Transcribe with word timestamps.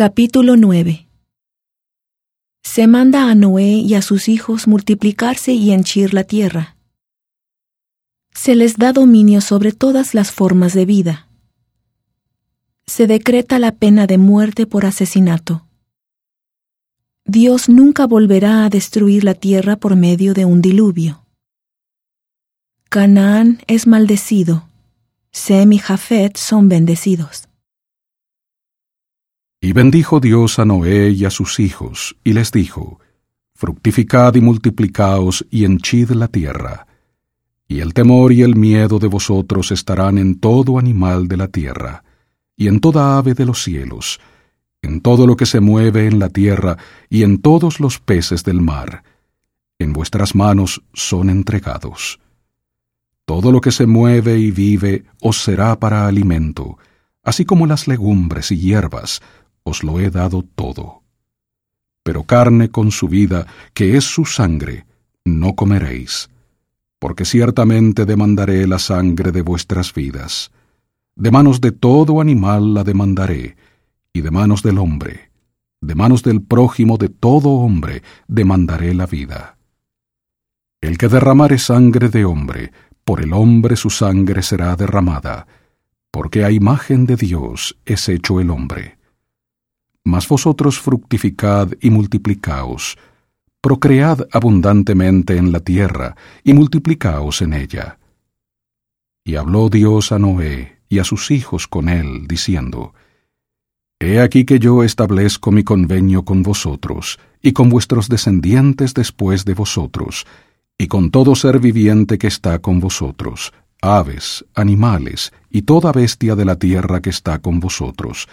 Capítulo 0.00 0.56
9 0.56 1.08
Se 2.62 2.86
manda 2.86 3.28
a 3.28 3.34
Noé 3.34 3.64
y 3.64 3.94
a 3.94 4.00
sus 4.00 4.28
hijos 4.28 4.68
multiplicarse 4.68 5.54
y 5.54 5.72
henchir 5.72 6.14
la 6.14 6.22
tierra. 6.22 6.76
Se 8.32 8.54
les 8.54 8.76
da 8.76 8.92
dominio 8.92 9.40
sobre 9.40 9.72
todas 9.72 10.14
las 10.14 10.30
formas 10.30 10.72
de 10.72 10.86
vida. 10.86 11.28
Se 12.86 13.08
decreta 13.08 13.58
la 13.58 13.72
pena 13.72 14.06
de 14.06 14.18
muerte 14.18 14.66
por 14.68 14.86
asesinato. 14.86 15.66
Dios 17.24 17.68
nunca 17.68 18.06
volverá 18.06 18.66
a 18.66 18.68
destruir 18.68 19.24
la 19.24 19.34
tierra 19.34 19.74
por 19.74 19.96
medio 19.96 20.32
de 20.32 20.44
un 20.44 20.62
diluvio. 20.62 21.24
Canaán 22.88 23.58
es 23.66 23.88
maldecido. 23.88 24.68
Sem 25.32 25.72
y 25.72 25.78
Jafet 25.78 26.36
son 26.36 26.68
bendecidos. 26.68 27.47
Y 29.60 29.72
bendijo 29.72 30.20
Dios 30.20 30.58
a 30.60 30.64
Noé 30.64 31.10
y 31.10 31.24
a 31.24 31.30
sus 31.30 31.58
hijos, 31.58 32.16
y 32.22 32.32
les 32.32 32.52
dijo, 32.52 33.00
Fructificad 33.54 34.36
y 34.36 34.40
multiplicaos 34.40 35.44
y 35.50 35.64
henchid 35.64 36.10
la 36.10 36.28
tierra. 36.28 36.86
Y 37.66 37.80
el 37.80 37.92
temor 37.92 38.32
y 38.32 38.42
el 38.42 38.54
miedo 38.54 39.00
de 39.00 39.08
vosotros 39.08 39.72
estarán 39.72 40.16
en 40.16 40.38
todo 40.38 40.78
animal 40.78 41.26
de 41.26 41.36
la 41.36 41.48
tierra, 41.48 42.04
y 42.56 42.68
en 42.68 42.78
toda 42.78 43.18
ave 43.18 43.34
de 43.34 43.46
los 43.46 43.64
cielos, 43.64 44.20
en 44.80 45.00
todo 45.00 45.26
lo 45.26 45.34
que 45.34 45.44
se 45.44 45.58
mueve 45.58 46.06
en 46.06 46.20
la 46.20 46.28
tierra, 46.28 46.78
y 47.10 47.24
en 47.24 47.42
todos 47.42 47.80
los 47.80 47.98
peces 47.98 48.44
del 48.44 48.60
mar. 48.60 49.02
En 49.80 49.92
vuestras 49.92 50.36
manos 50.36 50.82
son 50.92 51.30
entregados. 51.30 52.20
Todo 53.24 53.50
lo 53.50 53.60
que 53.60 53.72
se 53.72 53.86
mueve 53.86 54.38
y 54.38 54.52
vive 54.52 55.04
os 55.20 55.42
será 55.42 55.78
para 55.80 56.06
alimento, 56.06 56.78
así 57.24 57.44
como 57.44 57.66
las 57.66 57.88
legumbres 57.88 58.52
y 58.52 58.58
hierbas, 58.58 59.20
os 59.68 59.84
lo 59.84 60.00
he 60.00 60.10
dado 60.10 60.42
todo. 60.42 61.02
Pero 62.02 62.24
carne 62.24 62.70
con 62.70 62.90
su 62.90 63.08
vida, 63.08 63.46
que 63.74 63.96
es 63.96 64.04
su 64.04 64.24
sangre, 64.24 64.86
no 65.24 65.54
comeréis, 65.54 66.30
porque 66.98 67.24
ciertamente 67.24 68.04
demandaré 68.04 68.66
la 68.66 68.78
sangre 68.78 69.30
de 69.30 69.42
vuestras 69.42 69.92
vidas. 69.94 70.50
De 71.14 71.30
manos 71.30 71.60
de 71.60 71.72
todo 71.72 72.20
animal 72.20 72.74
la 72.74 72.84
demandaré, 72.84 73.56
y 74.12 74.20
de 74.20 74.30
manos 74.30 74.62
del 74.62 74.78
hombre, 74.78 75.30
de 75.80 75.94
manos 75.94 76.22
del 76.22 76.42
prójimo 76.42 76.96
de 76.96 77.08
todo 77.08 77.50
hombre 77.50 78.02
demandaré 78.26 78.94
la 78.94 79.06
vida. 79.06 79.58
El 80.80 80.96
que 80.98 81.08
derramare 81.08 81.58
sangre 81.58 82.08
de 82.08 82.24
hombre, 82.24 82.72
por 83.04 83.22
el 83.22 83.32
hombre 83.32 83.76
su 83.76 83.90
sangre 83.90 84.42
será 84.42 84.76
derramada, 84.76 85.46
porque 86.10 86.44
a 86.44 86.50
imagen 86.50 87.06
de 87.06 87.16
Dios 87.16 87.78
es 87.84 88.08
hecho 88.08 88.40
el 88.40 88.50
hombre. 88.50 88.97
Mas 90.08 90.26
vosotros 90.26 90.80
fructificad 90.80 91.68
y 91.82 91.90
multiplicaos, 91.90 92.96
procread 93.60 94.26
abundantemente 94.32 95.36
en 95.36 95.52
la 95.52 95.60
tierra, 95.60 96.16
y 96.42 96.54
multiplicaos 96.54 97.42
en 97.42 97.52
ella. 97.52 97.98
Y 99.22 99.36
habló 99.36 99.68
Dios 99.68 100.10
a 100.10 100.18
Noé 100.18 100.78
y 100.88 100.98
a 100.98 101.04
sus 101.04 101.30
hijos 101.30 101.68
con 101.68 101.90
él, 101.90 102.26
diciendo, 102.26 102.94
He 104.00 104.20
aquí 104.20 104.46
que 104.46 104.58
yo 104.58 104.82
establezco 104.82 105.50
mi 105.50 105.62
convenio 105.62 106.24
con 106.24 106.42
vosotros, 106.42 107.18
y 107.42 107.52
con 107.52 107.68
vuestros 107.68 108.08
descendientes 108.08 108.94
después 108.94 109.44
de 109.44 109.52
vosotros, 109.52 110.26
y 110.78 110.86
con 110.86 111.10
todo 111.10 111.34
ser 111.34 111.58
viviente 111.58 112.16
que 112.16 112.28
está 112.28 112.60
con 112.60 112.80
vosotros, 112.80 113.52
aves, 113.82 114.42
animales, 114.54 115.34
y 115.50 115.62
toda 115.62 115.92
bestia 115.92 116.34
de 116.34 116.46
la 116.46 116.56
tierra 116.56 117.02
que 117.02 117.10
está 117.10 117.40
con 117.40 117.60
vosotros, 117.60 118.26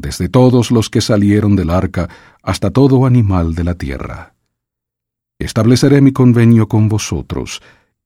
desde 0.00 0.28
todos 0.28 0.70
los 0.70 0.88
que 0.88 1.00
salieron 1.00 1.56
del 1.56 1.70
arca 1.70 2.08
hasta 2.42 2.70
todo 2.70 3.06
animal 3.06 3.54
de 3.54 3.64
la 3.64 3.74
tierra. 3.74 4.34
Estableceré 5.38 6.00
mi 6.00 6.12
convenio 6.12 6.68
con 6.68 6.88
vosotros, 6.88 7.60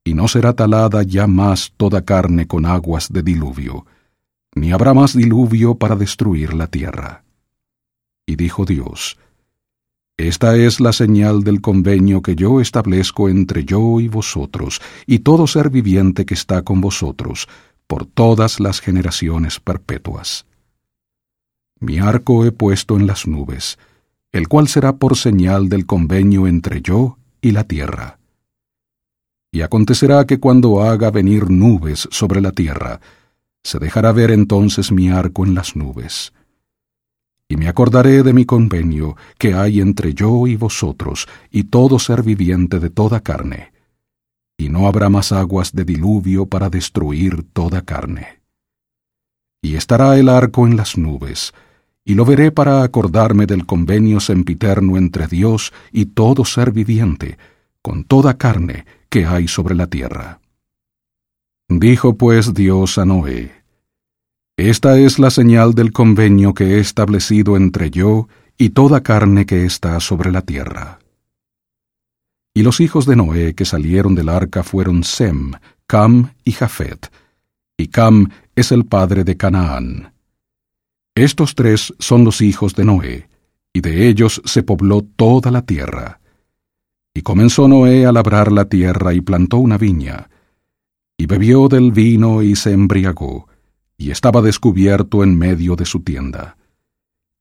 y 0.04 0.14
no 0.14 0.28
será 0.28 0.54
talada 0.54 1.02
ya 1.02 1.26
más 1.26 1.72
toda 1.76 2.04
carne 2.04 2.46
con 2.46 2.64
aguas 2.64 3.12
de 3.12 3.22
diluvio, 3.22 3.86
ni 4.54 4.72
habrá 4.72 4.94
más 4.94 5.14
diluvio 5.14 5.74
para 5.74 5.96
destruir 5.96 6.54
la 6.54 6.68
tierra. 6.68 7.24
Y 8.26 8.36
dijo 8.36 8.64
Dios, 8.64 9.18
Esta 10.16 10.56
es 10.56 10.80
la 10.80 10.92
señal 10.92 11.44
del 11.44 11.60
convenio 11.60 12.22
que 12.22 12.36
yo 12.36 12.60
establezco 12.60 13.28
entre 13.28 13.64
yo 13.64 14.00
y 14.00 14.08
vosotros, 14.08 14.80
y 15.06 15.18
todo 15.18 15.46
ser 15.46 15.70
viviente 15.70 16.24
que 16.24 16.34
está 16.34 16.62
con 16.62 16.80
vosotros, 16.80 17.48
por 17.86 18.06
todas 18.06 18.60
las 18.60 18.80
generaciones 18.80 19.60
perpetuas. 19.60 20.46
Mi 21.78 21.98
arco 21.98 22.44
he 22.44 22.52
puesto 22.52 22.96
en 22.96 23.06
las 23.06 23.26
nubes, 23.26 23.78
el 24.32 24.48
cual 24.48 24.68
será 24.68 24.96
por 24.96 25.16
señal 25.16 25.68
del 25.68 25.86
convenio 25.86 26.46
entre 26.46 26.80
yo 26.80 27.18
y 27.40 27.52
la 27.52 27.64
tierra. 27.64 28.18
Y 29.52 29.62
acontecerá 29.62 30.26
que 30.26 30.40
cuando 30.40 30.82
haga 30.82 31.10
venir 31.10 31.50
nubes 31.50 32.08
sobre 32.10 32.40
la 32.40 32.52
tierra, 32.52 33.00
se 33.62 33.78
dejará 33.78 34.12
ver 34.12 34.30
entonces 34.30 34.92
mi 34.92 35.10
arco 35.10 35.44
en 35.44 35.54
las 35.54 35.76
nubes. 35.76 36.32
Y 37.48 37.56
me 37.56 37.68
acordaré 37.68 38.22
de 38.22 38.32
mi 38.32 38.44
convenio 38.44 39.16
que 39.38 39.54
hay 39.54 39.80
entre 39.80 40.14
yo 40.14 40.46
y 40.46 40.56
vosotros 40.56 41.28
y 41.50 41.64
todo 41.64 41.98
ser 41.98 42.22
viviente 42.22 42.80
de 42.80 42.90
toda 42.90 43.20
carne. 43.20 43.72
Y 44.58 44.68
no 44.68 44.86
habrá 44.86 45.08
más 45.10 45.32
aguas 45.32 45.72
de 45.72 45.84
diluvio 45.84 46.46
para 46.46 46.70
destruir 46.70 47.44
toda 47.52 47.82
carne. 47.82 48.40
Y 49.62 49.76
estará 49.76 50.18
el 50.18 50.28
arco 50.28 50.66
en 50.66 50.76
las 50.76 50.96
nubes, 50.96 51.52
y 52.08 52.14
lo 52.14 52.24
veré 52.24 52.52
para 52.52 52.84
acordarme 52.84 53.46
del 53.46 53.66
convenio 53.66 54.20
sempiterno 54.20 54.96
entre 54.96 55.26
Dios 55.26 55.72
y 55.90 56.06
todo 56.06 56.44
ser 56.44 56.70
viviente, 56.70 57.36
con 57.82 58.04
toda 58.04 58.38
carne 58.38 58.86
que 59.08 59.26
hay 59.26 59.48
sobre 59.48 59.74
la 59.74 59.88
tierra. 59.88 60.40
Dijo 61.68 62.16
pues 62.16 62.54
Dios 62.54 62.96
a 62.98 63.04
Noé, 63.04 63.50
Esta 64.56 64.96
es 65.00 65.18
la 65.18 65.30
señal 65.30 65.74
del 65.74 65.92
convenio 65.92 66.54
que 66.54 66.76
he 66.76 66.78
establecido 66.78 67.56
entre 67.56 67.90
yo 67.90 68.28
y 68.56 68.70
toda 68.70 69.02
carne 69.02 69.44
que 69.44 69.64
está 69.64 69.98
sobre 69.98 70.30
la 70.30 70.42
tierra. 70.42 71.00
Y 72.54 72.62
los 72.62 72.80
hijos 72.80 73.04
de 73.04 73.16
Noé 73.16 73.56
que 73.56 73.64
salieron 73.64 74.14
del 74.14 74.28
arca 74.28 74.62
fueron 74.62 75.02
Sem, 75.02 75.54
Cam 75.88 76.30
y 76.44 76.52
Jafet, 76.52 77.10
y 77.76 77.88
Cam 77.88 78.30
es 78.54 78.70
el 78.70 78.84
padre 78.84 79.24
de 79.24 79.36
Canaán. 79.36 80.15
Estos 81.16 81.54
tres 81.54 81.94
son 81.98 82.24
los 82.24 82.42
hijos 82.42 82.74
de 82.74 82.84
Noé, 82.84 83.30
y 83.72 83.80
de 83.80 84.06
ellos 84.06 84.42
se 84.44 84.62
pobló 84.62 85.00
toda 85.00 85.50
la 85.50 85.62
tierra. 85.62 86.20
Y 87.14 87.22
comenzó 87.22 87.68
Noé 87.68 88.04
a 88.04 88.12
labrar 88.12 88.52
la 88.52 88.66
tierra 88.66 89.14
y 89.14 89.22
plantó 89.22 89.56
una 89.56 89.78
viña, 89.78 90.28
y 91.16 91.24
bebió 91.24 91.68
del 91.68 91.90
vino 91.90 92.42
y 92.42 92.54
se 92.54 92.72
embriagó, 92.72 93.48
y 93.96 94.10
estaba 94.10 94.42
descubierto 94.42 95.24
en 95.24 95.38
medio 95.38 95.74
de 95.74 95.86
su 95.86 96.00
tienda. 96.00 96.58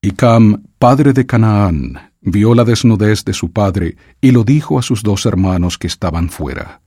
Y 0.02 0.12
Cam, 0.12 0.64
padre 0.80 1.12
de 1.12 1.26
Canaán, 1.26 2.14
vio 2.22 2.56
la 2.56 2.64
desnudez 2.64 3.26
de 3.26 3.34
su 3.34 3.52
padre, 3.52 3.98
y 4.22 4.32
lo 4.32 4.46
dijo 4.46 4.80
a 4.80 4.84
sus 4.84 5.04
dos 5.04 5.26
hermanos 5.26 5.78
que 5.78 5.88
estaban 5.88 6.30
fuera. 6.30 6.82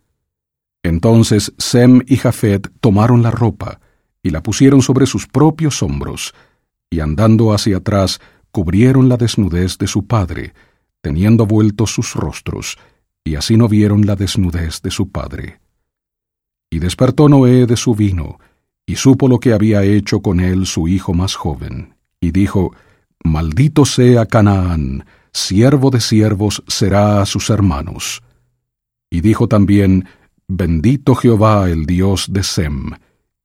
Entonces 0.83 1.53
Sem 1.59 2.01
y 2.07 2.17
Jafet 2.17 2.73
tomaron 2.81 3.23
la 3.23 3.31
ropa, 3.31 3.79
y 4.23 4.31
la 4.31 4.43
pusieron 4.43 4.81
sobre 4.81 5.05
sus 5.05 5.27
propios 5.27 5.83
hombros, 5.83 6.33
y 6.91 7.01
andando 7.01 7.53
hacia 7.53 7.79
atrás 7.79 8.21
cubrieron 8.51 9.09
la 9.09 9.17
desnudez 9.17 9.79
de 9.79 9.87
su 9.87 10.07
padre, 10.07 10.55
teniendo 11.01 11.47
vueltos 11.47 11.93
sus 11.93 12.15
rostros, 12.15 12.79
y 13.25 13.37
así 13.37 13.57
no 13.57 13.69
vieron 13.69 14.07
la 14.07 14.17
desnudez 14.17 14.81
de 14.83 14.91
su 14.91 15.11
padre. 15.11 15.61
Y 16.71 16.79
despertó 16.79 17.29
Noé 17.29 17.67
de 17.67 17.77
su 17.77 17.95
vino, 17.95 18.39
y 18.87 18.97
supo 18.97 19.29
lo 19.29 19.39
que 19.39 19.53
había 19.53 19.83
hecho 19.83 20.21
con 20.21 20.41
él 20.41 20.67
su 20.67 20.89
hijo 20.89 21.13
más 21.13 21.35
joven, 21.35 21.95
y 22.21 22.31
dijo, 22.31 22.75
Maldito 23.23 23.85
sea 23.85 24.27
Canaán, 24.27 25.05
siervo 25.33 25.91
de 25.91 26.01
siervos 26.01 26.63
será 26.67 27.21
a 27.21 27.27
sus 27.27 27.51
hermanos. 27.51 28.23
Y 29.11 29.21
dijo 29.21 29.49
también, 29.49 30.07
Bendito 30.47 31.15
Jehová 31.15 31.69
el 31.69 31.85
Dios 31.85 32.33
de 32.33 32.43
Sem, 32.43 32.93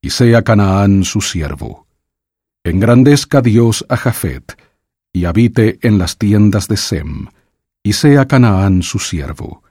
y 0.01 0.09
sea 0.09 0.43
Canaán 0.43 1.03
su 1.03 1.21
siervo. 1.21 1.82
Engrandezca 2.65 3.41
Dios 3.41 3.85
a 3.89 3.97
Jafet, 3.97 4.57
y 5.11 5.25
habite 5.25 5.79
en 5.81 5.97
las 5.97 6.17
tiendas 6.17 6.69
de 6.69 6.77
Sem, 6.77 7.27
y 7.83 7.91
sea 7.93 8.25
Canaán 8.25 8.83
su 8.83 8.99
siervo. 8.99 9.63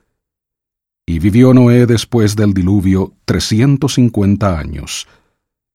Y 1.06 1.18
vivió 1.18 1.54
Noé 1.54 1.86
después 1.86 2.36
del 2.36 2.52
diluvio 2.52 3.14
trescientos 3.24 3.94
cincuenta 3.94 4.58
años, 4.58 5.08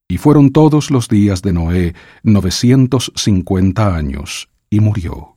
y 0.08 0.20
fueron 0.20 0.52
todos 0.52 0.92
los 0.92 1.10
días 1.10 1.42
de 1.42 1.54
Noé 1.54 1.96
novecientos 2.22 3.12
cincuenta 3.16 3.96
años, 3.96 4.50
y 4.70 4.80
murió. 4.80 5.37